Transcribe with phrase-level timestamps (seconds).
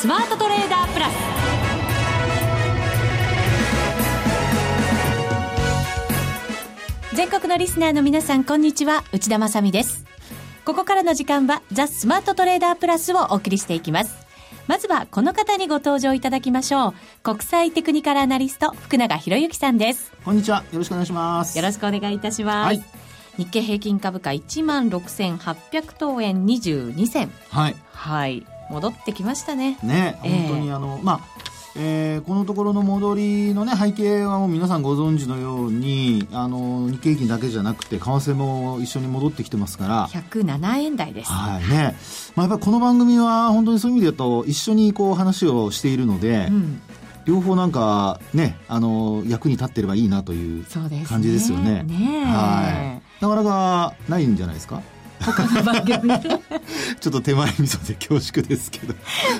[0.00, 1.14] スマートトレーダープラス。
[7.14, 9.04] 全国のリスナーの皆さんこんにちは。
[9.12, 10.06] 内田まさです。
[10.64, 14.26] ここからの時間はザ・スマートトレーダープラスをお送りしていきます。
[14.68, 16.94] まずはこの方にご登場いただきましょう。
[17.22, 20.12] 国際テクニカルアナリスト福永博之さんです。
[20.24, 20.64] こんにちは。
[20.72, 21.58] よろしくお願いします。
[21.58, 22.82] よろしくお願いいたします、はい。
[23.36, 27.30] 日経平均株価1万6800等円22銭。
[27.50, 27.76] はい。
[27.92, 29.78] はい戻ってきましたね。
[29.82, 31.40] ね、えー、本当にあのまあ
[31.76, 40.08] えー、このところの戻りの、ね、背景はもう皆さんご存知のようにあの日経平均だけじゃなくて為替も一緒に戻ってきてますから。
[40.08, 41.94] 107円台です、はいね。
[42.34, 46.82] まあ、やっぱりこの番組は本当にそういう意味で言うと一緒にこう話をしているので、うん、
[47.24, 50.64] 両方なんかねあの役に立ってればいいなという
[51.06, 51.84] 感じですよね。
[51.84, 53.22] ねはい。
[53.22, 54.82] なかなかないんじゃないですか？
[55.20, 56.18] 他の番組
[57.00, 58.94] ちょっと手前味噌で恐縮ですけど、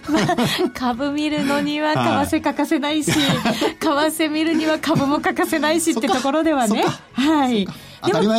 [0.08, 0.36] まあ、
[0.74, 6.84] 株見るのには為替欠かせないし、はい、為替見るには株も欠かせないしってところではね。
[7.12, 7.66] はい。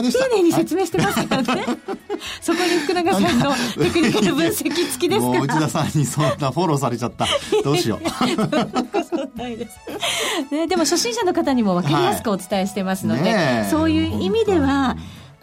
[0.02, 0.26] でした。
[0.26, 1.66] 丁寧に説明してますからね、はい、
[2.42, 5.42] そこに福永さんのテクニカル分析付きですから。
[5.42, 7.28] 内田さんにそんなフォローされちゃった。
[7.64, 8.02] どうしよう。
[9.38, 14.98] ないです、ね、でも初心者の方にも分かりやすくお伝えしてますので、はい、そういう意味では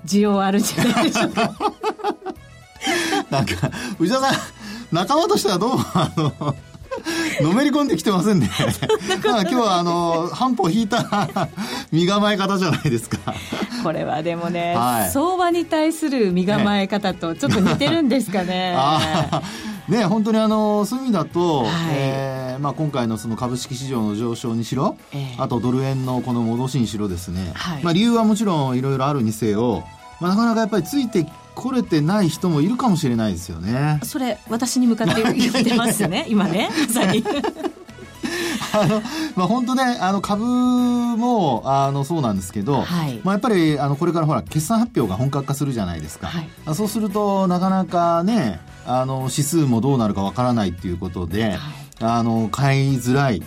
[0.04, 1.54] 需要あるんじゃないでしょうか
[3.30, 4.34] なんか内田さん
[4.92, 6.56] 仲間としてはどうもあの
[7.40, 8.50] のめり込んできてませんね。
[9.22, 11.28] 今日はあの半歩引いた
[11.92, 13.18] 身構え方じゃないですか。
[13.82, 18.76] これはでもね、はい、相場に対する身構え方とちょっと似てるんですかね。
[19.88, 29.84] ね本当にあのそういう意味だと、はい、えー、まあ、今回のその株式市場の上昇にしろ、えー、あとドル円のこの戻しにしろですね、はい、まあ、理由はもちろんいろいろあるにせよ、
[30.20, 33.98] まあ、なかなかやっぱりついて来れてない人もいるかもしれないですよね。
[34.04, 37.24] それ私に向かって言ってますね今ねまさに。
[38.72, 39.02] あの
[39.36, 51.58] まあ、本当ねあの株もあのそうなんですけど、はい、まあ、やっぱりあのこれからほら決算発表が本格化するじゃないですか、はい、そうするとなかなかねあの指数もどうなるかわからないっていうことで、はい、
[52.00, 53.42] あの買いづらい。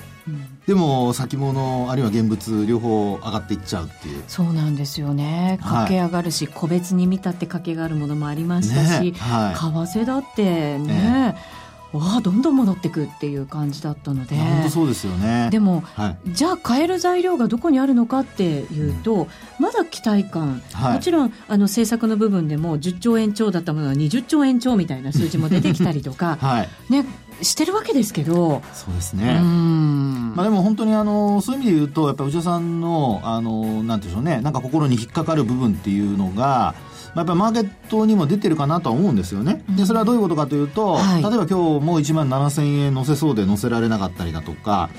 [0.67, 4.23] でも先物あるいは現物両方上がっていっちゃうっていう。
[4.27, 5.59] そうなんですよね。
[5.63, 11.60] 駆け上がるし、はい、個別に見たって駆けがあるものもありましたし、ねはい、為替だってね、えー
[11.94, 14.35] わあどんどん戻ってくっていう感じだったので。
[14.35, 15.50] 本当そうですよね。
[15.52, 19.28] でも、はい、じゃあ買える材料がどこにあるのかっていうと、うん、
[19.59, 27.06] まだ期待感、はい、もちろんあの政策の部分でも10兆円超だったものが20兆円超みたいな数字も出てきたりとか、 はい、ね
[27.41, 28.62] してるわけですけど。
[28.73, 29.40] そうですね。
[29.41, 34.41] まあでも本当にあのそういう意味で言うとやっぱり内田さんのあのなんていうんでしょうね。
[34.41, 36.75] なんか心に引っかかる部分っていうのが
[37.16, 39.63] やっぱりマーケットにも出てるかなとは思うんですよね。
[39.69, 44.89] で、それはどういうことかというと、はい、例えば今日も1万7000円乗せそうで乗せられなかったりだとか、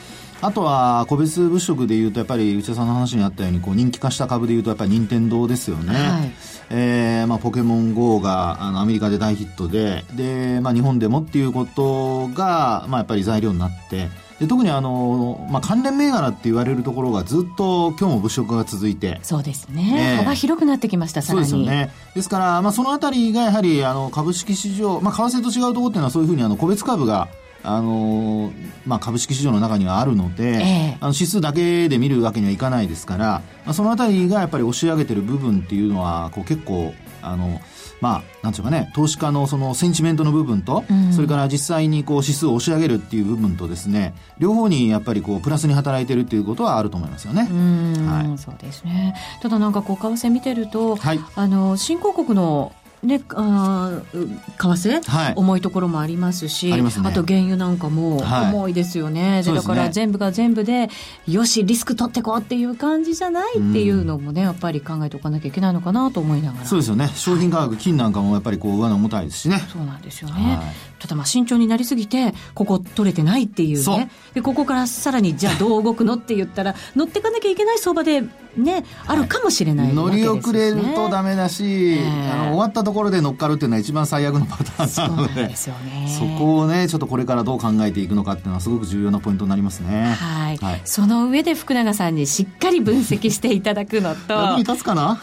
[0.42, 6.32] あとは個別物色でいうとやっぱり内田さんの話にあったようにこう人気化した株でいうとやっぱり任天堂ですよね、はい、
[6.70, 14.08] えー、まあ、ポケモン GO があのアメリカで大ヒットでで、まあ、日本でもっていうことが、まあ、やっぱり材料になって
[14.40, 19.20] で特にあの、まあ、関連銘柄って言われるところがずっと今日も物色が続いて。
[19.22, 21.46] そうですね、幅広くなってきましたさらに。
[21.46, 21.92] そうですよね。
[22.14, 27.28] ですから、まあ、そのあたりがやはりあの株式市場、まあ、為替と違うところっていうのはそういうふうにあの個別株が
[27.64, 28.52] あの
[28.86, 30.96] まあ、株式市場の中にはあるので、え。
[31.00, 33.26] あの指数だけで見るわけにはいかないですから、
[33.64, 37.60] まあ、そのあたりがやっぱり押し上げてる部分っていうのはこう結構あの
[38.02, 47.42] まあ、なんていうかね、投資家のそのセンチメントの部分と、うん、それから実際にこう指数を押し上げるっていう部分とですね、両方にやっぱりこうプラスに働いてるっていうことはあると思いますよね。
[47.42, 49.14] はい、そうですね。
[49.40, 60.88] ただなんかこう為替見てると、はい、あの新興国のね、あ為替、はい、重いところもありますし、あね、あと原油なんかも重いですよね、はい、だから全部が全部で、
[61.26, 66.64] よし、リスク取ってこうっていう感じじゃないっていうのもね、やっぱり考えておかなきゃいけないのかなと思いながら。
[66.64, 69.60] そうですよね、商品価格、金なんかもやっぱりこう上値重たいですしね。
[69.72, 70.56] そうなんですよね。
[70.56, 74.08] はいただまあ慎重になりすぎて、ここ取れてないっていうね。
[74.34, 78.22] で、ここからさらにじゃあどう動くのって言ったら、 乗っていかなきゃいけない相場で
[78.56, 90.12] ね、あるかもしれない、ね、乗り遅れるとダメだし、えー、あの終わったところで乗っかるっていうのは一番最悪のパターンなので、そね、そこをね、ちょっとこれからどう考えていくのかっていうのはすごく重要なポイントになりますね。
[90.12, 90.58] はい。
[90.58, 94.34] はい、その上で福永さんにしっかり分析していただくのと。
[94.52, 95.18] 役に立つかな？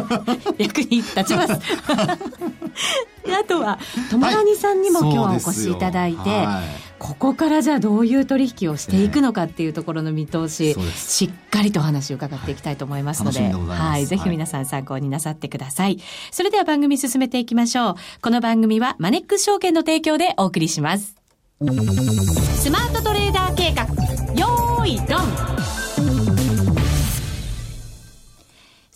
[0.56, 1.60] 役に立ちます。
[3.26, 3.78] あとは
[4.10, 6.64] 友谷さんにも今日はお越しいただいて、はい、
[6.98, 15.98] ここからじゃあどういう取引をしていくのかっていうところの見通し、えー、しっかりとお話を伺っていきたいと思いますので、はい、ぜひ皆さん参考になさってください。
[16.30, 17.94] それでは番組進めていきましょう。
[18.22, 21.14] この番組はマネックス証券の提供でお送りします。
[21.60, 23.84] スマートトレーダー計画。
[24.34, 25.67] よーいドン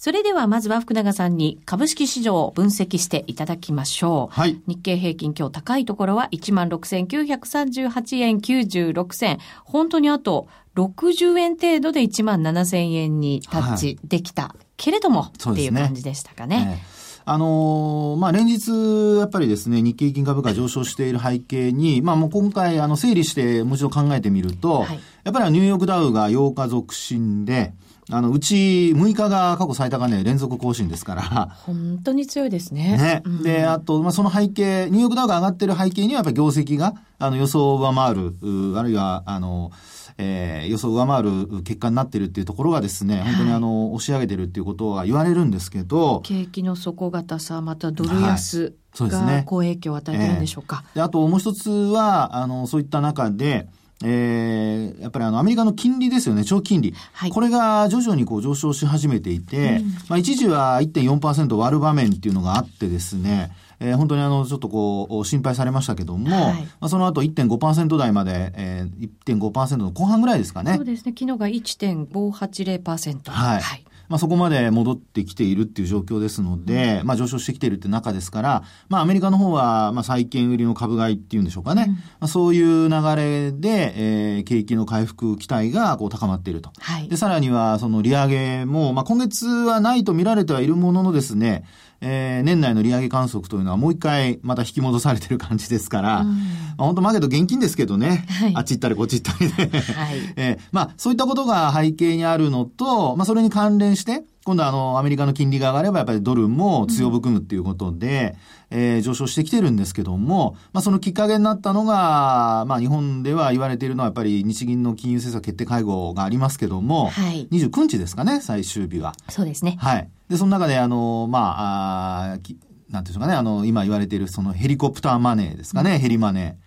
[0.04, 4.34] それではまずは福永さんに株式市場を分析していただきましょう。
[4.34, 4.60] はい。
[4.66, 9.38] 日経平均今日高いところは16,938円96銭。
[9.64, 16.82] 本当にあと60円程度で1万7000円にタッチできた、はい、けれども、っていう感じでしたかね。
[17.24, 27.72] あのー、まあ、連日、やっぱりですね、日経平均株価上昇している背景に、まあ、もう今回、あの、整理してもう一度考えてみると、はい、やっぱりニューヨークダウが8日続伸で、
[28.10, 31.22] あの、うち6日が過去最高値連続更新ですから。
[31.66, 32.96] 本当に強いですね。
[32.96, 33.22] ね。
[33.24, 38.34] うん、で、あと、まあ、その背景、ニューヨークダウが上がってる背景にはやっぱり業績が、あの、予想を上回る、
[38.76, 39.70] あるいは、あの、
[40.18, 46.20] えー、予想を上回る結果になっているっていうところがですね、本当にあの、押し上げてるっていうことは言われるんですけど。
[46.22, 50.76] 景気の底堅さ、またドル安が好影響を与えてるんでしょうか。
[50.76, 53.68] はい、えー、であともう一つは、あの、そういった中で、
[54.04, 56.94] えー、やっぱりあの、アメリカの金利ですよね、長期金利。
[57.12, 70.74] はい、これが徐々にこう上昇し始めていて、うん、まあ一時は1.4%割る場面っていうのがあってですね、えー、本当にあの、ちょっとこう、心配されましたけども、はい、まあ、その後1.5%台まで、えー、1.5%の後半ぐらいですかね。
[70.76, 71.12] そうですね。
[71.18, 73.30] 昨日が1.580%。
[73.30, 73.60] はい。
[73.60, 81.86] はいまあ、そこまで戻ってきているっていう状況ですので、まあ、上昇してきているって中ですから、まあ、アメリカの方は、まあ、債券売りの株買いっていうんでしょうかね。
[81.88, 86.72] うん、まあ、そういう流れで、えー、景気の回復期待がこう高まっていると。
[86.78, 91.64] はい、で、さらには、その利上げも、まあ、今月はないと見られてはいるもののですね、
[92.04, 96.34] えー、年内の利上げ観測というのはもう一回また引き戻されてる感じですから、うん、ま
[96.78, 100.18] あ、本当マーケット現金ですけどね、はい、あっち行ったりこっち行ったりで、はい。
[100.36, 108.34] えー、まあそういったことが背景にあるのと、まあそれに関連して、今度はあの、アメリカの金利が上がればやっぱりドルも強含むっていうことで、
[108.72, 119.14] うん、えー、上昇してきてるんですけども、まあそのきっかけになったのが、まあ日本では言われているのはやっぱり日銀の金融政策決定会合がありますけども、はい、29日ですかね、最終日は。
[119.28, 119.76] そうですね。
[119.78, 120.08] はい。
[120.32, 122.54] で、その中であの、まあ、あなんてい
[122.94, 126.62] うんですかね、あの、今言われているそのヘリコプターマネーですかね、うん、ヘリマネー。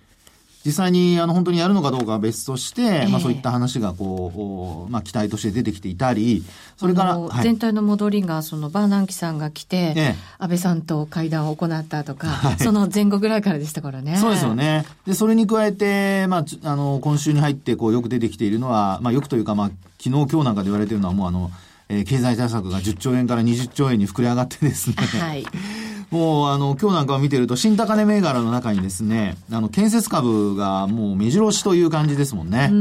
[0.66, 6.44] 実際にあの本当にやるのかどうかは別として、えー、まあそういった話がこう、まあ期待として出てきていたり、
[6.78, 14.18] それから、はい、全体の戻りが、そのバーナンキさんが来て、えー、安倍さんと会談を行ったとか、はい、その前後ぐらいからでしたからね。
[14.18, 14.86] そうですよね。
[15.06, 21.52] で、それに加えて、まあ、あの、今週に入ってこうよく出てきているのは、まあよくというか、まあ昨日今日なんかで言われているのはもうあの、
[21.90, 25.46] えー、経済対策が10兆円から20兆円に膨れ上がってですね、はい、
[26.12, 32.72] もう、あの、今日なんかを見てると、新高値銘柄の中にですね、あの、建設株がもう目白押しという感じですもんね。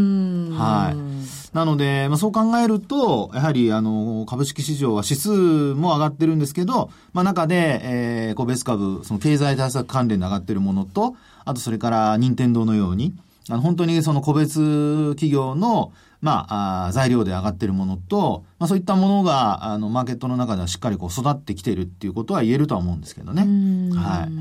[0.56, 1.54] はい。
[1.54, 11.14] なので、まあ、そう考えると、やはり、あの、株式市場は指数も上がってるんですけど、まあ、中で、えー、個別株、その経済対策関連で上がってるものと、
[11.44, 13.14] あとそれから、任天堂のように、
[13.50, 23.42] あの、本当にその個別企業の、まあ、あ材料で上がっているものと、まあ、そういったものが、あの、マーケットの中ではしっかりこう育ってきているっていうことは言えるとは思うんですけどね。
[23.94, 24.32] はい。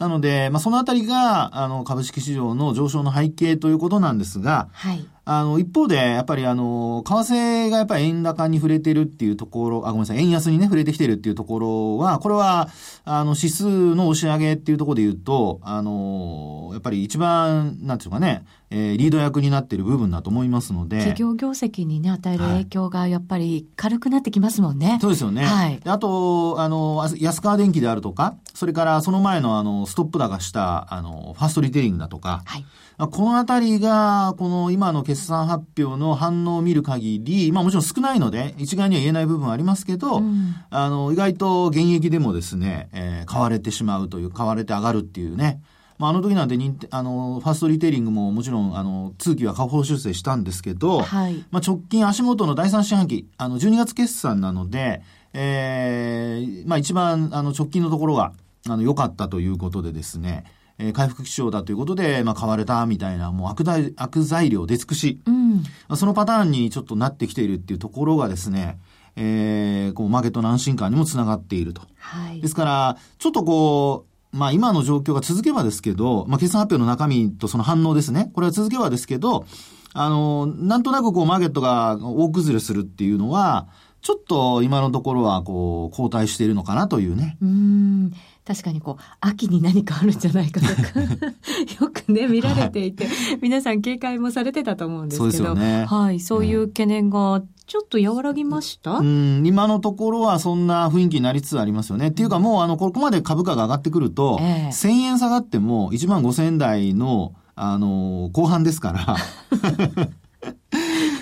[0.00, 5.06] なので、まあ、そのあたりが、あの、株式市場の上昇の背景ということなんですが、はい。
[5.26, 12.70] あの、一方で、やっぱりあの、為替がやっぱり円高に触れてるっていうところ、あ、ごめんなさい、円安にね、触れてきてるっていうところは、これは、
[13.04, 20.98] あの、指数の押し上げっていうところで言うと、あの、やっぱり一番、なんていうかね、えー、リード役になっている部分だと思いますので。
[20.98, 24.90] 企業業績にね、与える影響がやっぱり軽くなってきますもんね。
[24.90, 25.44] はい、そうですよね。
[25.44, 25.80] はい。
[25.84, 32.64] あと、あの、安川電機であるとか、それからその前のあの、ストップ高した、あの、ファーストリテイリングだとか、はい。
[33.08, 45.62] このあたりが、この今の決算発表の反応を見る限り、まあもちろん少ないので、一概には言えない部分はありますけど、うん、あの、意外と現役でもですね、えー、買われてしまうという、買われて上がるっていうね、
[46.00, 46.56] まあ、あの時なんて
[46.90, 55.02] あの、ファーストリテイリングももちろん、あの、通期は下方修正したんですけど、はい、まあ、直近足元の第三四半期、あの、12月決算なので、
[55.34, 58.32] ええー、まあ、一番、あの、直近のところが、
[58.66, 60.44] あの、良かったということでですね、
[60.78, 68.78] えー、回復基調だということで、まあ、買われたみたいな、もう悪材悪材料出尽くし、うん、そのパターンにちょっとなってきているっていうところがですね、
[69.16, 71.82] えー、こう、マーケットの安心感にもつながっていると。
[71.98, 78.30] はい、ですから、ちょっとこう、まあ今の状況が続けばですけど、まあ決算発表の中身とその反応ですね。
[78.34, 79.44] これは続けばですけど、
[79.92, 83.68] あの、なんとなくこうマーケットが大崩れするっていうのは、
[84.02, 87.36] ちょっと今のところはこう後退しているのかなというね。
[87.42, 88.12] うん。
[88.46, 90.72] 確かにこう、秋に何かあるんじゃないかとか
[91.84, 98.92] よくね、見られていて、はい、皆さん警戒もされてたと思うんですけど、ね、はい、そういう懸念がちょっと和らぎました？
[98.98, 102.08] うん、今のところはそんな雰囲気になりつつありますよね。
[102.08, 109.16] っていうかもう、あの、ここまで株価が上がってくると、えー、1000円下がっても1万5000円台の、あの、後半ですから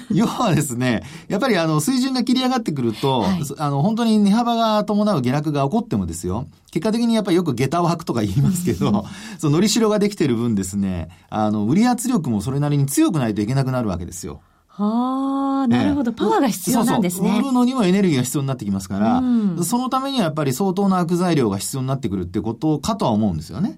[0.12, 9.04] 要はですね、やっぱりあの、水準が切り上がってくると、はい、あの、本当に値幅が伴う下落が起こってもですよ、結果的にやっぱりよく下駄を履くとか言いますけど、
[9.38, 14.40] その、のりしろができてる分ですね、あの、売り圧力もそれなりに強くないといけなくなるわけですよ。
[14.80, 17.28] ああ、なるほど、パワーが必要なんですね。
[17.30, 17.42] そうそう。
[17.42, 23.76] 売るのにもエネルギーが必要になってきますから、うん、そのためにはやっぱり相当な悪材料が必要になってくるってことかとは思うんですよね。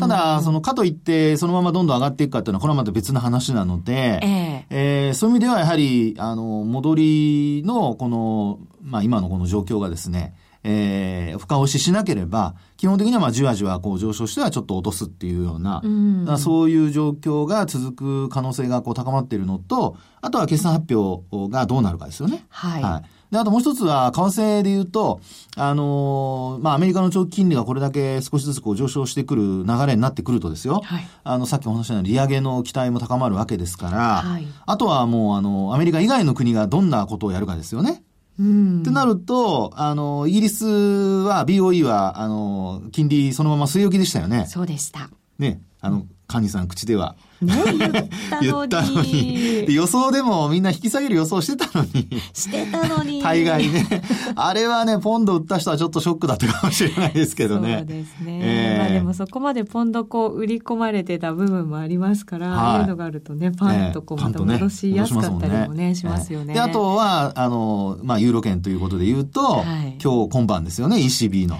[0.00, 22.46] ただ、そのかといって、そのままどんどん上がっていくかっていうのは、これはまた別の話なので、えー、えー、そういう意味ではやはり、あの、戻りの、この、まあ今のこの状況がですね、えー、深押ししなければ、基本的にはまあじわじわこう上昇してはちょっと落とすっていうような、うん、そういう状況が続く可能性がこう高まっているのと、あとは決算発表がどうなるかですよね。
[22.48, 22.82] はい。
[22.82, 23.08] はい。
[23.30, 25.20] で、あともう一つは、為替で言うと、
[25.56, 30.80] あのー、まあ、アメリカの長期金利がこれだけ少しずつこう上昇してくる流れになってくるとですよ。
[30.84, 31.06] はい。
[31.24, 34.46] あの、さっきお話したように利上げの期待も高まるわけですから、はい。
[34.64, 38.02] あとはもう、あの、アメリカ以外の国がどんなことをやるかですよね。
[38.38, 44.46] うん、ってなると、あの、イギリスは、BOE は、あの、金利そのまま据え置きでしたよね。
[44.48, 45.08] そうでした。
[45.38, 47.16] ね、あの、カニさん口では。
[47.46, 48.40] ね、言ったのに。
[48.40, 49.74] 言ったのに。
[49.74, 52.08] 予想でもみんな引き下げる予想してたのに。
[52.32, 53.22] してたのに。
[53.22, 54.02] 大概ね。
[54.36, 57.78] あれはね、ポンド売った人はちょっとショックだったかもしれないですけどね。
[57.78, 58.40] そうですね。
[58.42, 66.54] えー、まあでもそこまでポンドこう売り込まれてた部分もありますから、はい、ああいうのがあるとね、パンとこうまた戻しやすかったりもね、しますよね。
[66.54, 71.58] で、あとは、あの、まあ、ユーロ圏ということで言うと、はい、今日今晩ですよね、ECB の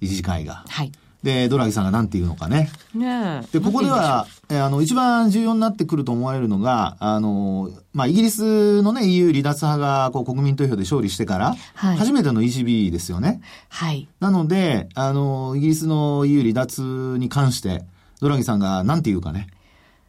[0.00, 0.64] 理事会が。
[0.68, 0.92] はい
[1.24, 2.70] で、ドラギさんが何て言うのかね。
[2.94, 13.40] ねで、ここでは、えあの、一番重要になってくると思われるのが、あの、まあ、イギリスのね、EU 離脱派が、こう、国民投票で勝利してから、はい、初めての ECB ですよね。
[13.70, 14.06] はい。
[14.20, 16.82] なので、あの、イギリスの EU 離脱
[17.18, 17.86] に関して、
[18.20, 19.46] ドラギさんが何て言うかね。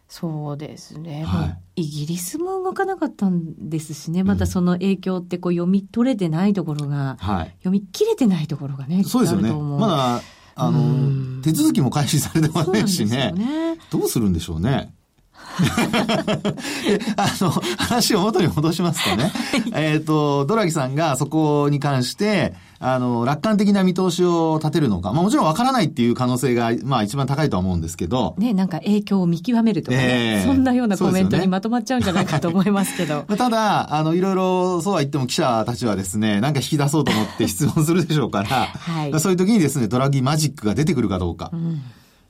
[0.08, 9.52] そうですね、はい、イギリスも動かなかったんですしね、またその影響ってこう読み取れてないところが、はい、読み切れてないところがね、そうですよね。
[9.52, 10.22] まだ
[10.56, 13.34] あの、手続きも開始されてませんしね。
[13.34, 14.94] ねどうするんでしょうね。
[17.18, 19.32] あの、話を元に戻しますとね、
[19.74, 22.54] えっと、ドラギさんがそこに関して、
[22.88, 28.36] あの、楽観的な見通しを立てるのか、まあもちろんわからないっていう可能性が、まあ一番高いとは思うんですけど。
[28.38, 33.26] ね、なんか影響を見極めるとかね、えー、そんなようなコメントにまとまっちゃうんじゃないかと思いますけど。
[33.28, 41.50] ね、ただ、あの、いろいろそうは言っても記者たちはですね、なんか引き出そうと思って質問するでしょうから、 はい、そういう時にですね、ドラギマジックが出てくるかどうか。
[41.54, 41.82] うん。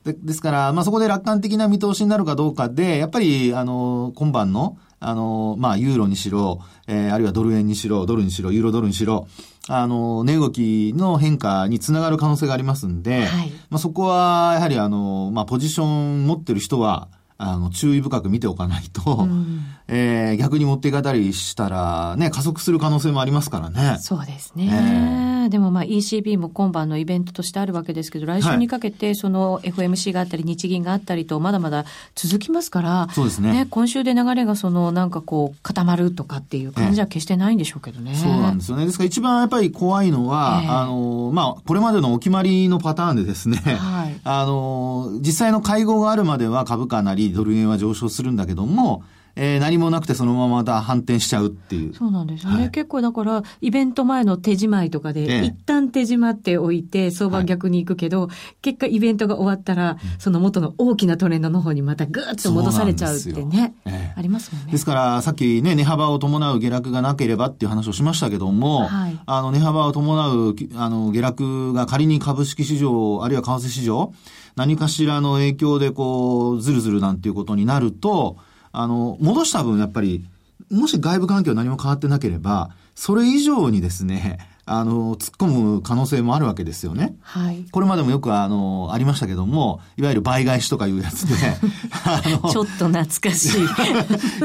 [0.04, 9.28] でですから、まあ、そこで楽観的な見通しになるかどうかで、やっぱり、あの、今晩の、あの、まあ、ユーロにしろ、えー、あるいはドル円にしろ、ドルにしろ、ユーロドルにしろ、
[9.68, 17.08] あの、値動きの変化につながる可能性がありますんで、はい、まあ、そこは、やはりあの、まあ、ポジション持ってる人は、
[17.38, 23.98] あの、注意深く見ておかないと、うん、えー、逆に持っていかたりしたら、ね、加速する可能性もありますからね。
[24.00, 25.44] そうですね。
[25.44, 31.84] えー、でもまあ ECB も今晩のイベントとしてあるわけですけど、来週にかけてその FMC があったり、日銀があったりと、まだまだ
[32.16, 33.52] 続きますから、そうですね。
[33.52, 38.16] ね今週で流れがその、なんかこう、固まるとかっていう感じは決してないんでしょうけどね。
[38.16, 38.86] そうなんですよね。
[38.86, 49.04] ですから一番やっぱり怖いのは、えー、あの、まあ、これまでのお決まりのパターンでですね、はい、 あの、実際の会合があるまでは株価なり、ドル円は上昇するんだけども、
[49.38, 51.94] えー、何もなくてそのままだ反転しちゃうっていう。
[51.94, 52.56] そうなんですよね。
[52.62, 58.30] はい、結構だから、イベント前の手仕舞いとかで、ええ、一旦手仕舞っておいて、相場逆に行くけど、はい、
[58.62, 63.74] 結果イベントが終わったら、その元の大きなトレンドの方にまたぐーっと戻されちゃうってね。
[63.84, 64.72] え、ありますもんね。
[64.72, 74.14] ですから、さっきね、値幅を伴う下落がなければっていう話をしましたけども、はい、あの、値幅を伴う、あの、下落が仮に株式市場、あるいは為替市場、
[74.56, 78.38] 何かしらの影響でこう、ずるずるなんていうことになると、
[78.78, 80.24] あの、戻した分やっぱり、
[80.70, 87.14] もし外部環境何も変わってなければ、それ以上にですね、あの、突っ込む可能性もあるわけですよね。
[87.22, 87.64] はい。
[87.70, 91.36] これまでもよくあの、ありましたけども、いわゆる倍返しとかいうやつで、
[92.04, 93.56] あの、ちょっと懐かし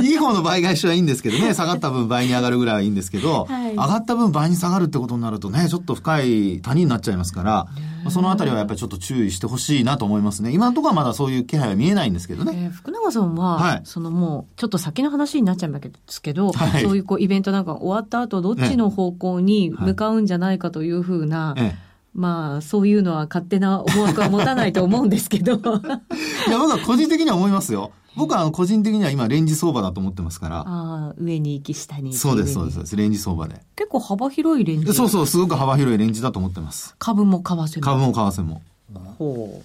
[0.01, 0.05] い。
[0.07, 7.67] いい方の倍返しはいいんですけどね、下がった分倍に上がるぐらいはいいんですけど、はい、上がった分倍に下がるってことになるとね、ちょっと深い谷になっちゃいますから、
[8.09, 10.51] そのあたりはやっぱりちょっと注意してほしいなと思いますね。
[10.51, 12.53] 今のところはまだそういう気配は見えないんですけどね。
[12.55, 25.53] えー、福永さんは、はい、そのもう、ちょっと先の話になっちゃうんですけど、はい、そういうこうイベントなんか終わった後、どっちの方向に向かうんじゃないかというふうな、ええまあ、そういうのは勝手な思惑は持たないと思うんですけど。
[25.55, 27.91] いや、僕は個人的には思いますよ。
[28.15, 30.59] 僕は個人的には今レンジ相場だと思ってますから。
[30.59, 32.95] ああ、上に行き下にそうです、そうです。
[32.95, 33.61] レンジ相場で。
[33.75, 36.95] 結構幅広いレンジそうそう、すごく幅広いレンジだと思ってます。
[36.99, 37.81] 株も為替も。
[37.81, 38.61] 株も為替も。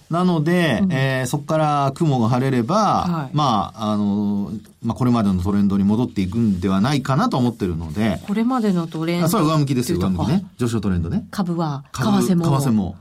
[0.09, 4.51] なので、うん、えー、そこから雲が晴れれば、はい、まあ、あの、
[4.83, 8.21] まあ、これまでのトレンドに戻っていくんではないかなと思ってるので。
[8.27, 10.45] これまでのトレンドそれは上向きですよ、上向きね。
[10.57, 11.27] 上昇トレンドね。
[11.31, 12.45] 株は、為替も。
[12.59, 12.95] 為替も。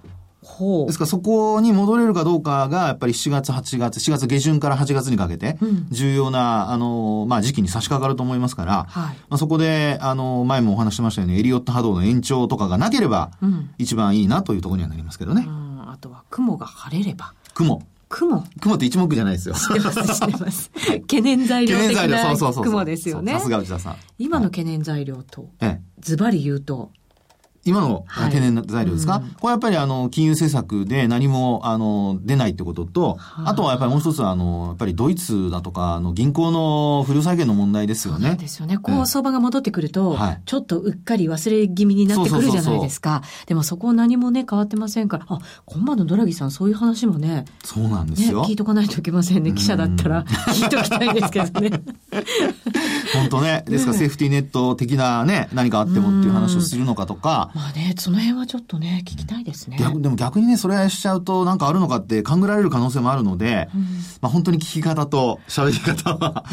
[0.86, 5.58] ですからそこに戻れるかどうかが、やっぱり7月、8月、4月下旬から8月にかけて、
[5.90, 13.30] 重要な、あの、まあ、時期に差し掛かると思いますから、はい、まあ、そこで、あの、前もお話してましたように、エリオット波動の延長とかがなければ、
[13.78, 15.44] 一番いいなというところにはなりますけどね。
[15.46, 17.34] うん、あとは雲が晴れれば。
[17.54, 17.82] 雲。
[18.08, 19.54] 雲雲って一目じゃないですよ。
[19.56, 20.70] してます、してます。
[21.02, 23.32] 懸念材料的な雲ですよね。
[23.32, 23.96] さすが内田さん。
[24.18, 25.50] 今の懸念材料と、
[25.98, 26.92] ズバリ言うと、
[27.66, 38.30] 今の懸念材料ですか、はい、これやっぱりあの、金融政策で何もあの、出ないってことと、あとはやっぱりもう一つあの、やっぱりドイツだとか、あの、銀行の不良債権の問題ですよね。
[38.30, 38.78] そうですよね。
[38.78, 43.22] こう相場が戻ってくると、はい、ちょっとうっかり忘れ気味になってくるじゃないですか。
[43.46, 48.42] でもそこ何もね、変わってませんから、あ、今晩のドラギさんそういう話もね、そうなんですよ。
[48.42, 49.52] ね、聞いとかないといけませんね。
[49.52, 51.70] 記者だったら 聞いときたいですけどね。
[53.12, 53.64] 本当ね。
[53.66, 57.50] ですからセーフティーネット的なね、何かあってもっていう話をするのかとか。
[57.56, 59.78] まあね、その辺はちょっとね、聞きたいですね。
[59.80, 63.82] 逆でも逆にね、それしちゃうと、なんかあるのかって勘ぐられる可能性もあるので、うん、
[64.20, 66.44] まあ本当に聞き方と喋り方は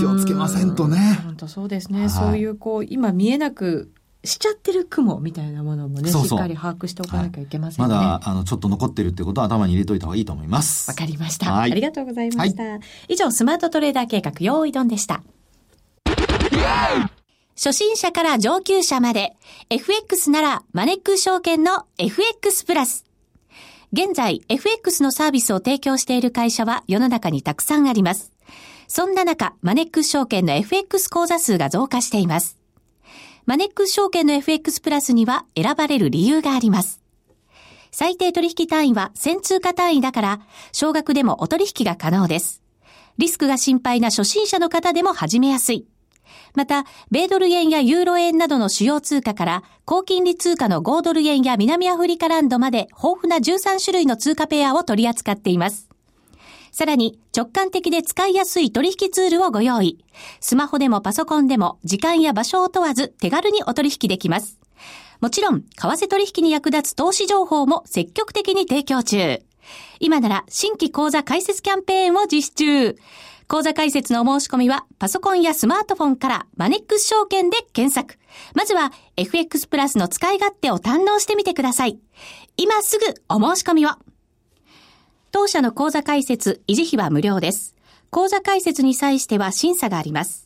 [0.00, 1.20] 気をつけませんとね。
[1.24, 2.00] 本当そうですね。
[2.00, 3.92] はい、そういうこう、今見えなく
[4.24, 7.94] しちゃってる雲みたいなものもね、しっかり把握しておかなきゃいけませんね。
[7.94, 10.90] はい、まだ、あの、ちょっと残ってるってことは頭に入れといた方がいいと思います。
[10.90, 11.72] わかりました、はい。
[11.72, 12.62] ありがとうございました。
[12.62, 15.22] はい、以上、スマートトレーダー計画、用意ドンでした。
[17.56, 19.34] 初心者から上級者まで、
[19.70, 23.06] FX ならマネック証券の FX プラス。
[23.94, 28.30] 現在、FX のサービスを提供している会社は世の中にたくさんあります。
[28.88, 32.58] そんな中、マネック証券の FX 口座数が増加しています。
[33.46, 37.00] マネック証券の FX プラスには選ばれる理由があります。
[37.90, 40.40] 最低取引単位は1000通貨単位だから、
[40.72, 42.60] 少額でもお取引が可能です。
[43.16, 45.86] リスクが心配な初心者の方でも始めやすい。
[46.54, 55.88] また、米ドル円やユーロ円などの主要通貨から、高金利通貨の5ドル円や南アフリカランドまで豊富な13種類の通貨ペアを取り扱っています。
[56.72, 60.04] さらに、直感的で使いやすい取引ツールをご用意。
[60.40, 64.58] スマホでもパソコンでも、時間や場所を問わず手軽にお取引できます。
[65.20, 69.40] もちろん、為替取引に役立つ投資情報も積極的に提供中。
[70.00, 72.96] 今なら、新規講座開設キャンペーンを実施中。
[73.48, 78.18] 講座解説のお申し込みは、パソコンやスマートフォンからマネックス証券で検索。
[78.54, 81.98] まずは、FX プラスの使い勝手を堪能してみてください。
[82.56, 83.90] 今すぐお申し込みを。
[85.30, 87.76] 当社の講座解説、維持費は無料です。
[88.10, 90.45] 講座解説に際しては審査があります。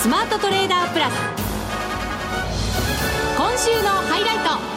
[0.00, 1.14] スマートトレーダープラス
[3.36, 4.68] 今週のハイライト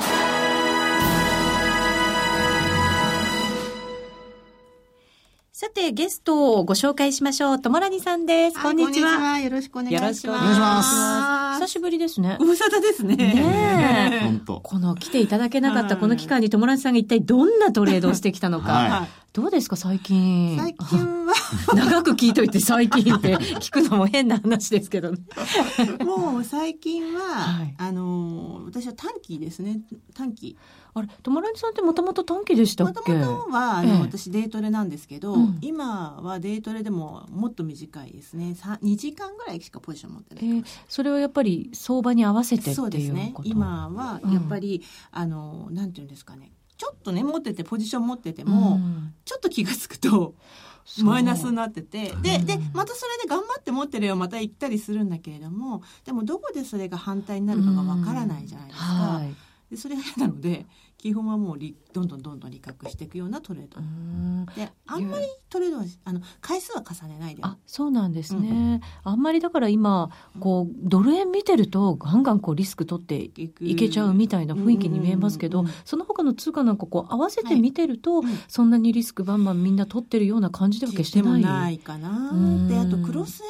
[5.53, 7.61] さて、ゲストをご紹介しましょう。
[7.61, 8.59] ともらにさんです。
[8.59, 9.39] こんにちは。
[9.39, 10.25] よろしくお願いします。
[10.25, 11.61] よろしくお願いします。
[11.61, 12.37] 久しぶりですね。
[12.39, 13.15] ご無沙汰ですね。
[13.15, 14.25] ねえ。
[14.25, 14.59] 本当。
[14.59, 18.71] この来ていただけなかったこの期間にともらにさんが一体どんなトレードをしてきたのか。
[18.71, 20.57] はいどうですか最近？
[20.57, 21.33] 最近は
[21.73, 25.19] 長く聞いといて最近って聞くのも変な話ですけど、ね、
[26.03, 29.81] もう最近は、はい、あの、私は短期ですね。
[30.13, 30.57] 短期。
[30.93, 33.13] あれ、友達さんってもともと短期でしたっけ？
[33.13, 38.57] もともとは、あの、ええ、私デートレなんですけど、うん、今はデートレでももっと短いですね。
[38.61, 43.33] 2時間ぐらいしかポジション持ってない、えー、それはやっぱり相場に合わせてっていうことそうですね。
[43.45, 46.51] 今は、やっぱり、うん、あの、なんていうんですかね。
[46.81, 50.33] ちょっとね持っててポジション持ってても、うん、ちょっと気が付くと
[51.03, 52.15] マイナスになってて。
[52.23, 58.85] ででまたそれで頑張って持ってるよまた行ったりするんだけれどもでもどこでそれが反対になるかがわからないじゃないですか。
[58.85, 59.35] はい、
[59.69, 60.65] でそれが嫌なので
[61.01, 61.57] 基本はもう
[61.93, 63.81] どんどんどんどん利確していくようなトレード。
[64.53, 67.41] であんまりトレードはあの回数は重ねないで。
[67.43, 68.49] あそうなんですね、
[69.03, 81.41] うん、あんまりだから今こうドル円見てるとガンガンこうリスク取っていけちゃうみたいな雰囲気に見えますけど、その他の通貨なんかこう合わせて見てると、はい、そんなにリスクバンバンみんな取ってるような感じでは決してない。
[81.41, 82.31] ないかな
[82.69, 83.41] であとクロス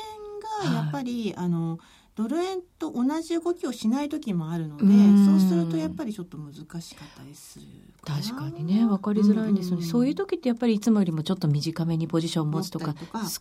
[0.63, 1.79] 円がやっぱり、はい、あの
[2.15, 4.83] ドル円と同じ動きをしない時もあるので、
[5.25, 7.65] そうするとやっぱりちょっと難しかったりする
[8.01, 12.95] か確かにね分かりづらいんですよね、うん、そういう時ってやっぱりいつもよりもちょっと短めにポジションを持つとか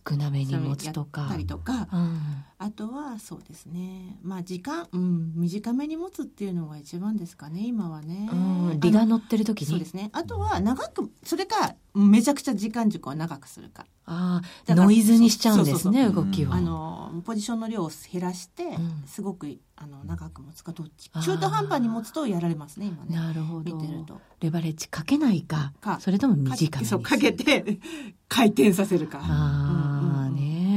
[0.09, 1.29] 少なめに持つとか。
[1.47, 2.21] とか、うん、
[2.63, 4.19] あとはそうですね。
[4.21, 8.29] まあ時間、うん、短めに持つっていうのが一番ですかね今はね。
[8.31, 8.35] う
[8.75, 9.67] ん、利が乗ってる時に？
[9.67, 10.11] そうですね。
[10.13, 13.87] あとは長くそれかめちゃくちゃ時間軸を長くするか。
[14.05, 16.53] ああノイズにしちゃうんですね動きを。
[16.53, 18.63] あのポジションの量を減らして、
[19.07, 23.15] すごくあの長く持つかどっち中途半端に持つとやられますね今ね。
[23.15, 23.75] なるほど。
[23.75, 24.21] 見てると。
[24.39, 25.73] レバレッジかけないか。
[25.99, 27.79] それとも短めにそうかけて
[28.27, 29.19] 回転させるか。
[29.19, 30.00] ああ、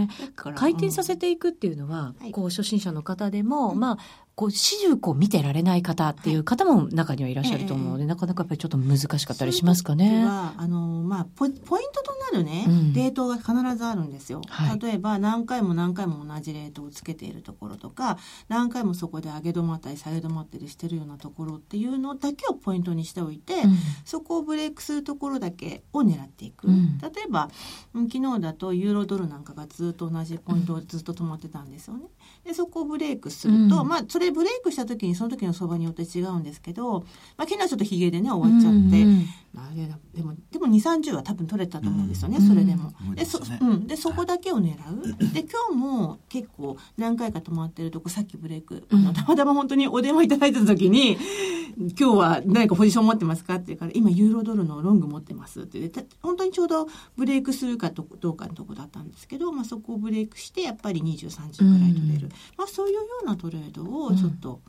[0.07, 0.33] ね。
[0.55, 10.25] 回転させていくっていうのは、こう初心者の方でも、まあこう始終こう見てられない方っていう方も中にはいらっしゃると思うので、はい、なかなかやっぱりちょっと難しかったりしますかね。
[10.25, 18.19] はあのまあポポイントとなるね、うん、レートが必ずあるんですよ、はい、例えば何回も何回も同じレートをつけているところとか
[18.49, 26.67] 何回もそこで上げ止まったり下げ止まったりしてるようなところっていうのだけをポイントにしておいて、うん、そこをブレイクするところだけを狙っていく。
[26.67, 27.51] うん、例えば
[27.95, 32.07] 昨日だとユーロドルなんかがずっと同じポイントをずっと止まってたんですよね。
[32.45, 37.01] でそこをブレイクすると、まあそれブレイクした時にその時の相場によって違うんですけど、
[37.37, 42.93] まあ、昨日はちょっとひげでね終わっちゃって、うんうん、まあ、でもでも2 3 0は多分取れたと思うんですよね、うん、それでも。
[43.15, 45.17] でそうん、でそこだけを狙う。
[45.33, 51.17] で今日も結構何回か止まってるとこさっきブレイク、あのたまたま本当にお電話いただいた時に
[51.77, 55.85] 「今日は何かポジション持ってますか?」って言うから「今ユーロドルのロング持ってます」って。
[56.23, 64.61] 本当にちょうどブレイクするかどうかのとこだったんですけど、まあ、そこをブレイクしてやっぱり23時ぐらい取れる、まあ、そういうようなトレードをちょっと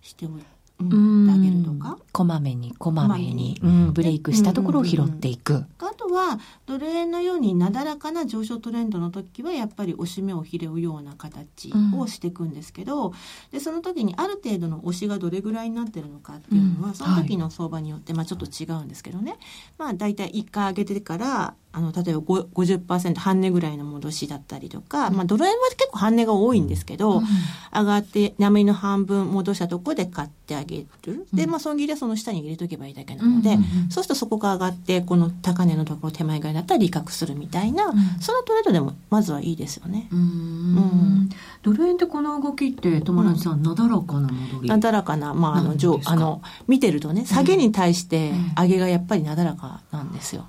[0.00, 0.56] しておいて。
[0.78, 1.96] うん、あげるとか？
[2.12, 13.14] こまめにこまめに、うん、ブレイクしたところを拾っていく、うんうんうん、あとはドル円のようになだらかな上昇トレンドの時はやっぱり押し目を拾うような形をしていくんですけど、うん、
[13.52, 19.40] でその時にある程度の押しがどれぐらいになってるのかっていうのは、その時の相場によってまあちょっと違うんですけどね、はい、
[19.78, 27.24] まあ大体1回上げてからあの例えば50%半値ぐらいの戻しだったりとか、まあ、ドル円は結構半値が多いんですけど、うん、
[27.70, 33.58] 上がって波の半分戻したところで買ってあげる、で、まあ、損切りはその下に入れとけばいいだけなので、
[33.90, 40.08] そうするとそこが上がってこの高値のところ手前側だったら利確するみたいな、そのトレードでもまずはいいですよね。
[40.10, 41.28] うん。
[41.62, 44.68] ドル円ってこの動きって友達さん、なだらかな戻り？
[44.70, 50.46] なだらかな、まあ、あの上あの見てるとね下げに対して上げがやっぱりなだらかなんですよ。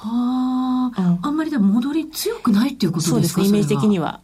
[0.00, 4.20] はあ、うん、あんまりでも戻り強くないっていうことですかそうですね、イメージ的には。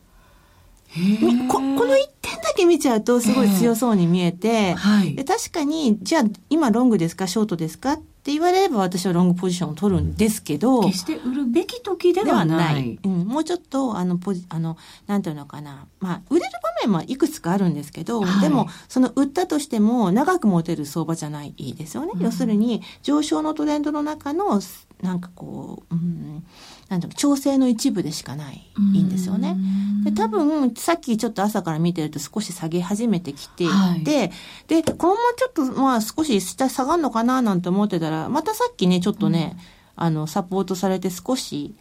[1.50, 12.98] ここの一点だけ見ちゃうとすごい強そうに見えて、はい、で確かにじゃあ今ロングですかショートですかって言われれば私はロングポジションを取るんですけど決して売るべき時ではない。
[13.04, 15.86] うん、もうちょっとあのポジあのなんていうのかな。
[16.00, 24.58] まあ売れる場面はいくつかあるんですけど、はい、でもその売ったとしても長く持てる相場じゃないですよね、うん、要するに上昇のトレンドの中の
[25.02, 26.46] なんかこう、うん、
[26.88, 29.56] なんていう調整の一部でしかないいいんですよね。
[30.04, 39.56] で多分さっきちょっと朝から見てると少し下げ始めてきていて、はい、でこのままちょっとまあ少し下下がるのかななんて思ってたらまたさっきねちょっとね、
[39.96, 41.74] うん、あのサポートされて少し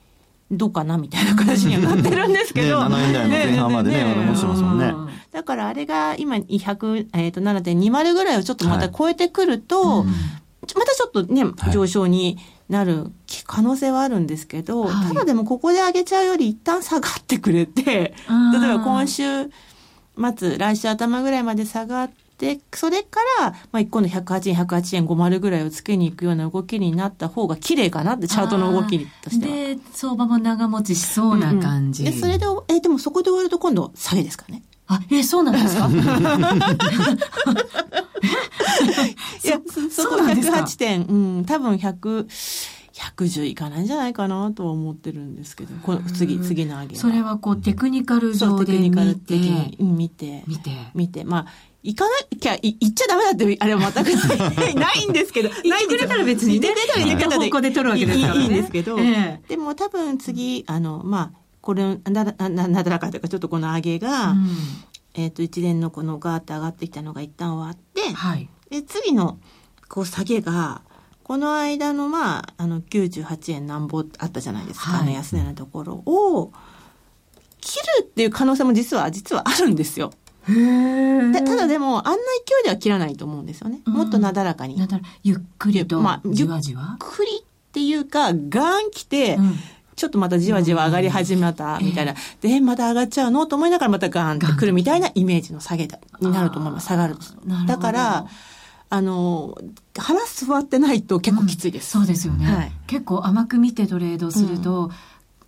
[0.52, 2.84] どうかなみたいな形にはなってるんですけど。
[2.90, 4.94] ね、7円台の前半までね、持ってますもんね。
[5.32, 12.38] だからあれが今100、えっ、ー、と7.20ぐらいをちょっとまた超えてくると、はいうん、またちょっとね、上昇に
[12.70, 13.12] なる
[13.46, 18.14] 可能性はあるんですけど、はい、ただでもここで上げちゃうより一旦下がってくれて、例え
[18.78, 19.50] ば今週
[20.36, 29.54] 末、来週頭ぐらいまで下がって、それから、まあ、1個の108円、108円50ぐらいをつけに行くような動きになった方が綺麗かなって、チャートの動きとしては。
[29.76, 32.04] で、相場も長持ちしそうな感じ。
[32.04, 34.64] うんうん、で、それで、え、でもそこで終わると今度、下げですかね。
[34.88, 35.88] あ、え、そうなんですか？
[39.44, 39.60] いや、
[39.92, 42.28] そこ108点、うん、多分100、
[42.94, 49.36] 110いかないんじゃないかなとは思ってるんですけど、この次、次の上げそれはこうテクニカル上で見て、
[49.80, 51.46] 見て、見て、見て、まあ、
[51.82, 55.50] 行かなきゃ、行っちゃダメだって、あれは全くない、 ないんですけど。
[55.50, 56.68] ないんくれたら別にね。
[56.68, 58.42] 行ってくれたら行った方向で取るわけですからね。
[58.42, 59.42] いいんですけど、え。
[59.50, 64.48] でも多分次、あの、まあ、これ、な、な、なだらかというか、ちょっとこの上げが、うん、
[65.14, 69.40] えっ、と、一連のこのガーッと上がってきたのが一旦終わって、はい、で、次の、
[69.88, 70.82] こう、下げが、
[71.24, 76.52] この間の、まあ、あの、98円なんぼあったじゃないですか、はい、あの安値のところを、
[77.62, 80.12] 切るっていう可能性も実は、実はあるんですよ。
[80.46, 83.80] でただでもあんな勢いでは切らないと思うんですよね。
[83.86, 84.76] もっとなだらかに。
[85.24, 86.98] ゆっくりと、まあ、じわじわ？
[87.02, 89.56] ゆっくりっていうか、ガーン来て、うん、
[89.96, 93.46] ちょっとまたじわじわ上がり始めたみたいな、で、また上がっちゃうの？
[93.46, 96.88] と思いながらまたガーンってくるみたいなイメージの下げだになると思います。
[96.88, 97.16] 下がる。
[97.68, 98.26] だから、
[98.90, 99.58] あの、
[99.98, 101.98] 腹座ってないと結構きついです。
[101.98, 104.92] うん、そうですよね、はい、結構甘く見てトレードすると、うん。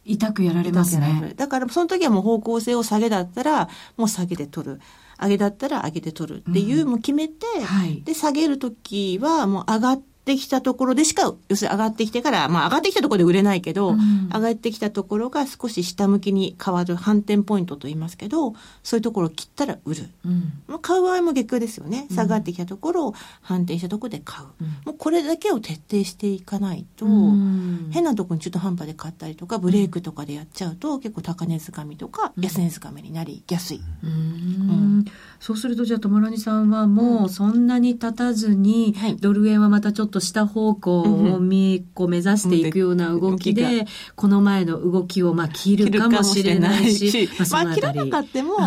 [0.08, 1.34] 痛くやられますね。
[1.36, 4.80] だからその時はもう方向性を下げだったら、もう下げて取る。
[5.20, 20.10] 上げだったら上げて取るっていう、もう決めて、はい、で、下げる時はもう上がって、ってきたところでしか、要するに上がってきてから、まあ上がってきたところで売れないけど、うん、上がってきたところが少し下向きに変わる反転ポイントと言いますけど、そういうところを切ったら売る。
[20.26, 22.08] うん、まあ、買う場合も逆ですよね。
[22.10, 24.48] 下がってきたところを反転したところで買う。
[24.60, 33.82] うん、もうこれだけを徹底していかないと、変なところに中途半端で買ったりとか、ブレイクとかでやっちゃうと、結構高値掴みとか、安値掴みになりやすい。
[35.40, 48.58] そうすると、じゃあ、友谷さんはもうそんなに立たずに、ドル円はまたちょっと下方向を見、こう目指していくような動きで、この前の動きをまあ切るかもしれないし、まあ、切らなかっても、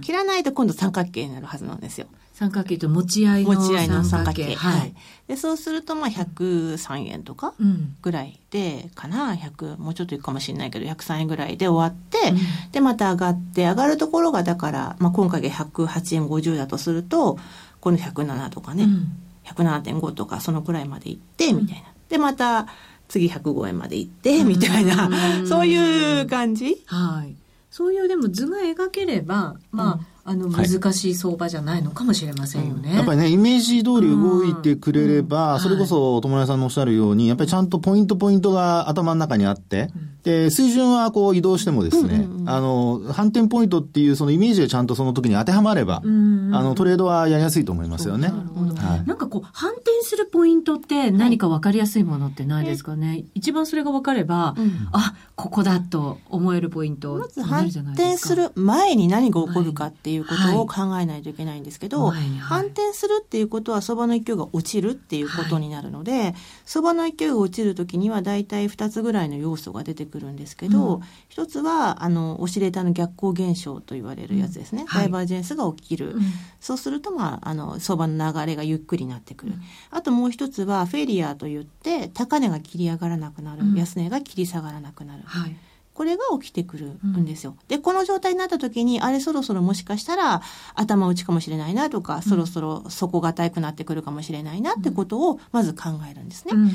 [0.00, 2.06] 切らないと今度三角形になるはずなんですよ。
[2.34, 4.56] 三角形と持ち合いの三角形。
[4.56, 4.94] はい。
[5.28, 7.54] で、そうすると、まあ、103円とか
[8.02, 12.38] ぐらいで、かな、100、もうちょっといくかもしれないけど、103円ぐらいで終わって、うん、
[12.72, 17.38] で、また上がって、上がるところが、だから、まあ、今回が108円50だとすると、
[17.80, 19.12] この107とかね、うん、
[19.44, 21.84] 107.5とか、そのくらいまで行って、みたいな。
[22.08, 22.66] で、また、
[23.08, 25.10] 次105円まで行って、みたいな、
[25.46, 26.82] そういう感じ。
[26.86, 27.34] はい。
[27.70, 32.88] そういうでも図が描ければ、まあ、あの難しい相場じゃないのかもしれませんよね。
[32.88, 48.28] はい、やっぱりね、イメージ通り動いてくれれば、うん、それこそ友達さんのおっしゃるように、やっぱりちゃんとポイントポイントが頭の中にあって、うん、で、水準はこう移動してもですね、うんうんうん、あの、反転ポイントっていうそのイメージがちゃんとその時に当てはまれば、うんうん、あの、トレードはやりやすいと思いますよね。
[48.28, 48.74] なるほど。
[48.74, 53.08] はい、なんかこう、反転するポイントって何か分かりやすいものってないですかね？
[53.08, 54.54] はい、一番それが分かれば、
[54.92, 74.82] あ、ここだと思えるポイントまず反転する前に何が起こるかっていうことを考えないといけないんですけど、はい、反転するっていうことは相場の勢いが落ちるっていうことになるので、相場の勢いが落ちるときには大体2つぐらいの要素が出てくるんですけど、うん、1つは、あの、オシレーターの逆行現象と言われるやつですね。
[74.82, 76.14] うんはい、ダイバージェンスが起きる。
[76.14, 76.22] うん、
[76.60, 79.54] そうすると、まあ、あの、相場の流れがゆっくりになってくる。
[79.90, 83.62] あともう一つは、フェリアといって、高値が切り上がらなくなる。
[83.76, 85.22] 安値が切り下がらなくなる。
[85.24, 85.56] はい
[85.94, 87.56] これが起きてくるんですよ。
[87.58, 90.42] うん、で、この状態になった時に、あれそろそろもしかしたら
[90.74, 96.52] 頭打ちかもしれないなとか、うん、そろそろ底堅くなってくるかもしれないなってことをまず考えるんですね。
[96.54, 96.74] うん、で、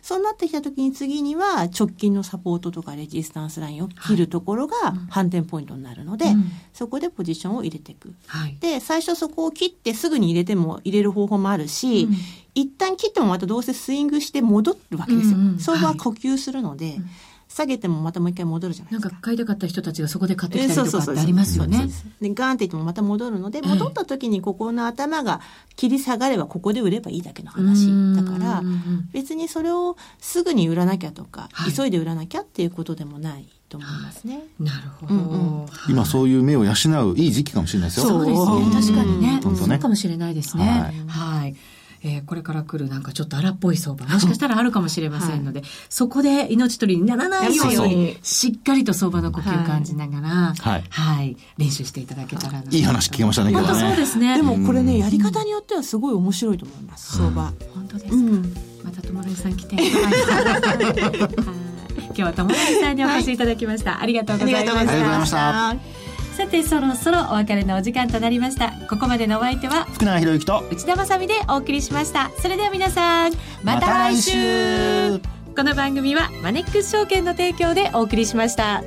[0.00, 4.74] そうなってきた時に次には直近のサポートとかレジスタンスラインを切るところが
[5.10, 6.24] 反転ポイントになるので、
[6.72, 8.14] そこでポジションを入れていく。
[8.26, 12.08] はい、で、最初そこを切ってすぐに入れても入れる方法もあるし、
[12.54, 15.36] 一旦切ってもまたどうせスイングして戻るわけですよ。
[15.58, 17.02] 相場は呼吸するので、はい
[17.56, 19.08] 下げてもまたもう一回戻るじゃないですか。
[19.08, 21.88] なんか買いたかった人たちがそこで買ってきたりとかってありますよね。
[22.20, 25.40] で、ガーンって言ってもまた戻るので、戻った時にここの頭が
[25.74, 27.86] 切り下がればここで売ればいいだけの話。
[28.14, 28.62] だから、
[29.12, 33.48] 別にそれをすぐに売らなきゃとか、はい、急いで売らなきゃっていうことでもない。
[33.68, 34.44] と思いますね。
[34.60, 38.06] なるほど、うんうん、今そういう目を養ういい時期かもしれないですよ。
[38.06, 38.94] そうですね。
[38.94, 39.40] 確かにね。
[39.42, 40.94] そうかもしれないですね。
[41.08, 41.56] はい、はい
[42.02, 50.28] えー、これから来るなんかちょっと荒っぽい相場、もしかしたらあるかもしれませんので、はい、そこで命取りにならないように、しっかりと相場の呼吸感じながら、
[50.58, 54.36] はい、はい、練習していただけたらいい話聞きましたね、本当そうですね。
[54.36, 57.52] でもこれね、やり方によってはすごい面白いと思います、相場。
[57.74, 58.14] 本当ですか？
[58.14, 58.54] うん、
[58.84, 59.76] また友達さん来て。
[62.08, 64.00] 今日は友達さんにお越しいただきました。
[64.00, 65.76] ありがとうございました。
[66.36, 68.70] さてそろそろお別れのお時間となりました。
[68.90, 72.30] ここまでのお相手は福永博之と内田まさでお送りしました。
[72.42, 75.12] それでは皆さんまた来週。
[75.12, 75.20] ま、
[75.56, 78.82] この番組はマネックス証券の提供でお送りしました